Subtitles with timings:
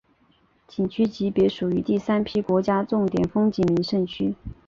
[0.67, 4.33] 景区级别属于第三批国家重点风景名胜区。